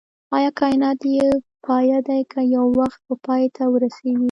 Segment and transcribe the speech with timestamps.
[0.35, 1.13] ايا کائنات بی
[1.65, 4.15] پایه دی که يو وخت به پای ته ورسيږئ